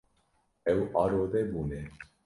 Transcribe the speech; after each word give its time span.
Ew 0.71 0.81
arode 1.01 1.41
bûne. 1.51 1.81